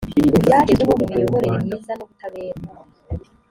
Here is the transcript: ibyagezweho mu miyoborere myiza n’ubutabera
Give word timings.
ibyagezweho 0.37 0.93
mu 1.01 1.05
miyoborere 1.11 1.57
myiza 1.65 1.91
n’ubutabera 1.95 2.59